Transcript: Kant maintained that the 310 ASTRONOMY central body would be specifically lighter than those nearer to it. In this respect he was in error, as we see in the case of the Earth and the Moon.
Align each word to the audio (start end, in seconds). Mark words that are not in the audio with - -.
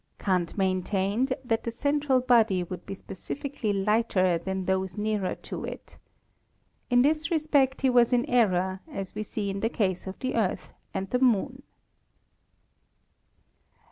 Kant 0.17 0.57
maintained 0.57 1.35
that 1.45 1.63
the 1.63 1.69
310 1.69 1.73
ASTRONOMY 1.75 2.01
central 2.01 2.19
body 2.21 2.63
would 2.63 2.87
be 2.87 2.95
specifically 2.95 3.71
lighter 3.71 4.39
than 4.39 4.65
those 4.65 4.97
nearer 4.97 5.35
to 5.35 5.63
it. 5.63 5.99
In 6.89 7.03
this 7.03 7.29
respect 7.29 7.81
he 7.81 7.89
was 7.91 8.11
in 8.11 8.25
error, 8.25 8.79
as 8.91 9.13
we 9.13 9.21
see 9.21 9.51
in 9.51 9.59
the 9.59 9.69
case 9.69 10.07
of 10.07 10.17
the 10.17 10.33
Earth 10.33 10.73
and 10.91 11.07
the 11.11 11.19
Moon. 11.19 11.61